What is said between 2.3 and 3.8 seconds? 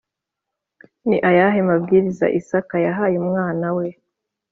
isaka yahaye umwana